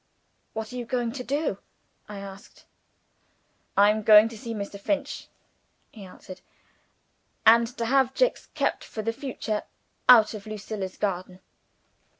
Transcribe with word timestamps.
"What 0.53 0.73
are 0.73 0.77
you 0.77 0.85
going 0.87 1.11
to 1.11 1.23
do?" 1.23 1.59
I 2.09 2.17
asked. 2.17 2.65
"I 3.77 3.91
am 3.91 4.01
going 4.01 4.29
to 4.29 4.35
see 4.39 4.51
Mr. 4.55 4.79
Finch," 4.79 5.27
he 5.91 6.05
answered, 6.05 6.41
"and 7.45 7.67
to 7.77 7.85
have 7.85 8.15
Jicks 8.15 8.47
kept 8.55 8.83
for 8.83 9.03
the 9.03 9.13
future 9.13 9.61
out 10.09 10.33
of 10.33 10.47
Lucilla's 10.47 10.97
garden." 10.97 11.39